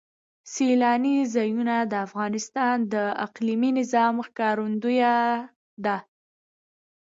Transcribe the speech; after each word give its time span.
سیلانی 0.53 1.15
ځایونه 1.33 1.75
د 1.91 1.93
افغانستان 2.07 2.75
د 2.93 2.95
اقلیمي 3.25 3.71
نظام 3.79 4.15
ښکارندوی 4.27 4.99
ده. 5.85 5.97